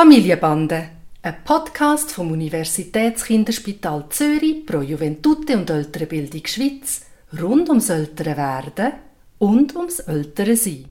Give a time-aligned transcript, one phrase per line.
[0.00, 0.88] Familienbande,
[1.20, 7.04] ein Podcast vom Universitätskinderspital Zürich pro Juventute und ältere Bildung Schweiz
[7.38, 8.92] rund ums ältere Werden
[9.36, 10.86] und ums ältere Sein.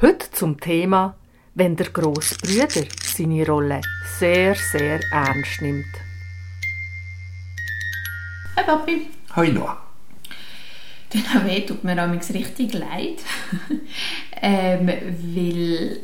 [0.00, 1.14] Heute zum Thema,
[1.54, 3.82] wenn der Grossbrüder seine Rolle
[4.18, 5.94] sehr, sehr ernst nimmt.
[8.56, 9.08] Hi Papi.
[9.36, 9.76] Hi Noah.
[11.12, 13.18] Der Nave tut mir amigs richtig leid,
[14.40, 14.86] ähm,
[15.34, 16.00] weil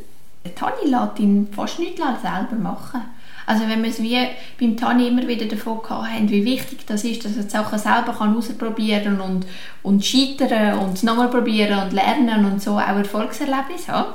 [0.48, 3.02] Tani lässt ihn fast nicht selber machen.
[3.46, 4.16] Also wenn wir es wie
[4.61, 8.14] beim Tani immer wieder davon haben, wie wichtig das ist, dass er es auch selber
[8.16, 9.46] kann ausprobieren und,
[9.82, 14.13] und scheitern und nochmal probieren und lernen und so auch Erfolgserlebnis haben,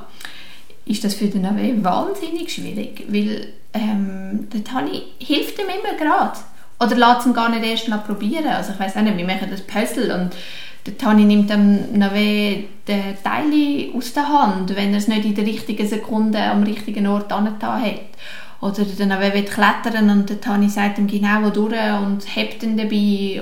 [0.86, 6.40] ist das für den Nave wahnsinnig schwierig, weil ähm, der Tani hilft ihm immer gerade.
[6.80, 8.48] Oder lässt ihn gar nicht erst mal probieren.
[8.48, 10.32] Also ich weiß auch nicht, wir machen das Puzzle und
[10.86, 15.34] der Tani nimmt dem Nave den Teil aus der Hand, wenn er es nicht in
[15.34, 18.02] der richtigen Sekunde am richtigen Ort angetan hat.
[18.62, 22.62] Oder der Nave will klettern und der Tani sagt ihm genau wo durch und hebt
[22.64, 23.42] ihn dabei.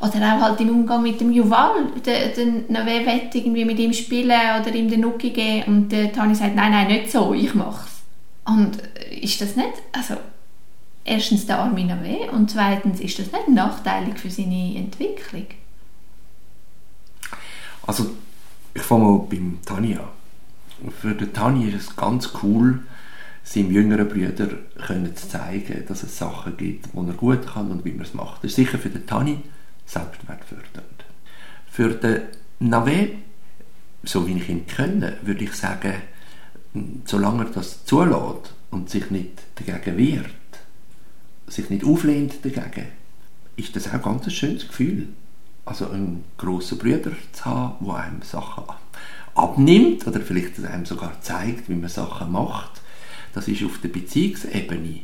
[0.00, 1.86] Oder auch halt im Umgang mit dem Juval.
[2.04, 6.12] Der, der Nave will irgendwie mit ihm spielen oder ihm den Nuki geben und der
[6.12, 8.02] Tani sagt, nein, nein, nicht so, ich mach's.
[8.44, 8.78] Und
[9.20, 10.14] ist das nicht, also
[11.04, 15.46] erstens der arme Nave und zweitens ist das nicht nachteilig für seine Entwicklung?
[17.86, 18.10] Also,
[18.74, 20.90] ich fange mal beim Tani an.
[21.00, 22.80] Für den Tani ist es ganz cool,
[23.44, 24.48] seinem jüngeren Bruder
[24.84, 28.12] können zu zeigen, dass es Sachen gibt, die er gut kann und wie man es
[28.12, 28.42] macht.
[28.42, 29.38] Das ist sicher für den Tani
[29.86, 31.04] selbstwertfördernd.
[31.70, 32.22] Für den
[32.58, 33.10] Nave,
[34.02, 35.94] so wie ich ihn kenne, würde ich sagen,
[37.04, 40.26] solange er das zulässt und sich nicht dagegen wehrt,
[41.46, 42.88] sich nicht auflehnt dagegen,
[43.54, 45.08] ist das auch ein ganz schönes Gefühl
[45.66, 48.64] also einen grossen Bruder zu haben, der einem Sachen
[49.34, 52.80] abnimmt oder vielleicht einem sogar zeigt, wie man Sachen macht,
[53.34, 55.00] das ist auf der Beziehungsebene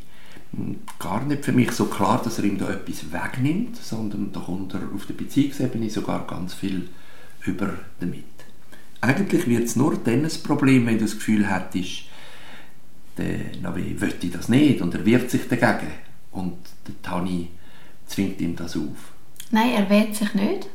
[0.99, 4.75] gar nicht für mich so klar, dass er ihm da etwas wegnimmt, sondern da kommt
[4.75, 6.89] er auf der Beziehungsebene sogar ganz viel
[7.45, 8.25] über damit.
[9.01, 12.05] Eigentlich wird es nur dann ein Problem, wenn du das Gefühl hättest,
[13.19, 15.93] der Navi möchte das nicht und er wehrt sich dagegen
[16.31, 16.57] und
[16.87, 17.49] der Tani
[18.07, 19.12] zwingt ihm das auf.
[19.53, 20.67] Nein, er wehrt sich nicht,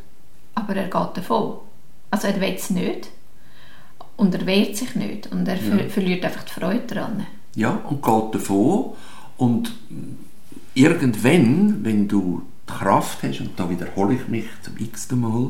[0.55, 1.57] aber er geht davon.
[2.11, 3.09] Also er will es nicht
[4.15, 5.89] und er wehrt sich nicht und er ja.
[5.89, 7.25] verliert einfach die Freude daran.
[7.55, 8.93] Ja, und geht davon
[9.37, 9.73] und
[10.75, 15.49] irgendwann, wenn du die Kraft hast, und da wiederhole ich mich zum x Mal,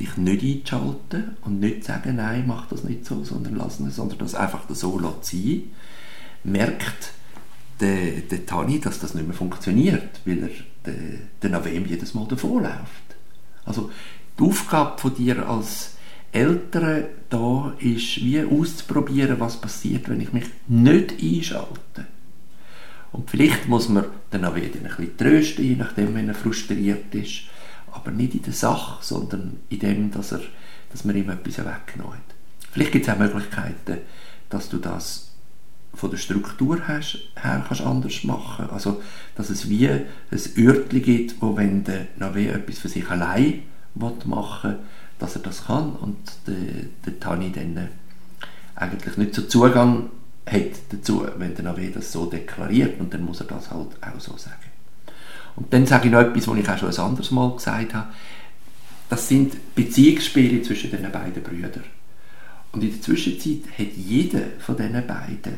[0.00, 4.18] dich nicht einzuschalten und nicht sagen, nein, mach das nicht so, sondern lass es, sondern
[4.18, 5.62] das einfach so sein,
[6.42, 7.12] merkt
[7.80, 10.50] der, der Tani, dass das nicht mehr funktioniert, weil er
[11.42, 13.16] der Navem jedes Mal davonläuft.
[13.64, 13.90] Also
[14.38, 15.96] die Aufgabe von dir als
[16.32, 22.06] Eltern da ist, wie auszuprobieren, was passiert, wenn ich mich nicht einschalte.
[23.12, 27.44] Und vielleicht muss man den Navem ein bisschen trösten, je nachdem, wenn er frustriert ist,
[27.90, 30.40] aber nicht in der Sache, sondern in dem, dass, er,
[30.90, 32.34] dass man ihm etwas weggenommen hat.
[32.72, 33.98] Vielleicht gibt es auch Möglichkeiten,
[34.50, 35.32] dass du das
[35.96, 37.00] von der Struktur her,
[37.34, 38.68] her kannst anders machen.
[38.70, 39.02] Also,
[39.34, 40.06] dass es wie ein
[40.58, 43.62] Örtchen gibt, wo wenn der Nave etwas für sich allein
[43.94, 44.78] machen will,
[45.18, 46.54] dass er das kann und der,
[47.06, 47.88] der Tani dann
[48.74, 50.10] eigentlich nicht so Zugang
[50.44, 54.20] hat dazu, wenn der Nave das so deklariert und dann muss er das halt auch
[54.20, 54.54] so sagen.
[55.56, 58.08] Und dann sage ich noch etwas, was ich auch schon ein anderes Mal gesagt habe.
[59.08, 61.84] Das sind Beziehungsspiele zwischen den beiden Brüdern.
[62.72, 65.56] Und in der Zwischenzeit hat jeder von diesen beiden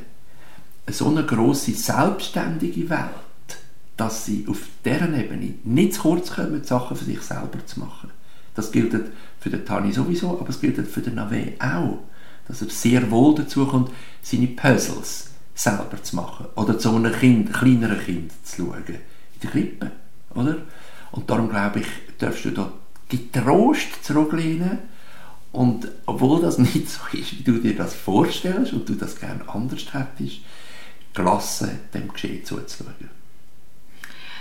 [0.93, 3.59] so eine große selbstständige Welt,
[3.97, 8.11] dass sie auf deren Ebene nicht zu kurz kommen, Sachen für sich selber zu machen.
[8.55, 8.95] Das gilt
[9.41, 11.99] für den Tani sowieso, aber es gilt für den Nave auch,
[12.47, 13.91] dass er sehr wohl dazu kommt,
[14.23, 19.51] seine Puzzles selber zu machen oder zu einem kind, kleineren Kind zu schauen, in der
[19.51, 19.91] Krippe,
[20.35, 20.57] oder?
[21.11, 21.87] Und darum glaube ich,
[22.19, 22.73] darfst du da
[23.09, 24.79] getrost zurücklehnen
[25.53, 29.49] und obwohl das nicht so ist, wie du dir das vorstellst und du das gerne
[29.49, 30.41] anders hättest,
[31.19, 33.11] gelassen dem Geschehen zuzuschauen.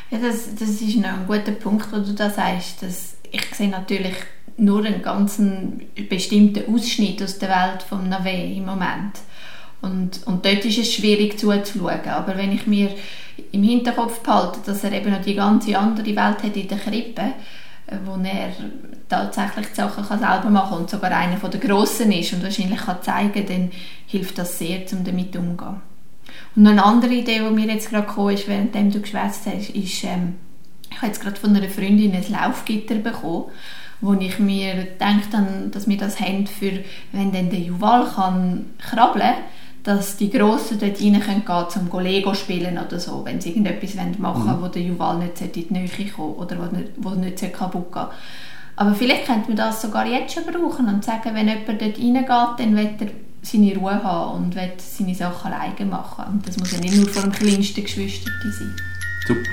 [0.10, 2.82] Ja, das, das ist noch ein guter Punkt, wo du da sagst.
[2.82, 4.16] Dass ich sehe natürlich
[4.58, 5.42] nur einen ganz
[6.10, 9.20] bestimmten Ausschnitt aus der Welt vom Nave im Moment.
[9.82, 12.08] Und, und dort ist es schwierig zuzuschauen.
[12.08, 12.90] Aber wenn ich mir
[13.52, 17.34] im Hinterkopf behalte, dass er eben noch die ganze andere Welt hat in der Krippe,
[17.88, 18.54] äh, wo er
[19.08, 22.80] tatsächlich die Sachen kann selber machen kann und sogar einer der Grossen ist und wahrscheinlich
[22.80, 23.72] kann zeigen, dann
[24.08, 25.82] hilft das sehr, um damit umzugehen.
[26.58, 29.70] Und noch eine andere Idee, die mir jetzt gerade gekommen ist, während du geschwätzt hast,
[29.70, 30.36] ist, ähm,
[30.90, 33.46] ich habe jetzt gerade von einer Freundin ein Laufgitter bekommen,
[34.02, 36.72] wo ich mir denke, dass wir das haben für,
[37.12, 39.36] wenn dann der Juval kann krabbeln
[39.84, 43.96] dass die Grossen dort rein können gehen zum Lego spielen oder so, wenn sie irgendetwas
[44.18, 44.62] machen wollen, Mhm.
[44.62, 48.08] wo der Juwal nicht in die Nähe kommen oder wo nicht, wo nicht kaputt gehen
[48.76, 52.60] Aber vielleicht könnte man das sogar jetzt schon brauchen und sagen, wenn jemand dort reingeht,
[52.60, 53.08] dann will er
[53.52, 56.26] seine Ruhe haben und will seine Sachen alleine machen.
[56.34, 58.76] Und das muss ja nicht nur vor dem kleinsten Geschwister sein.
[59.28, 59.50] Super.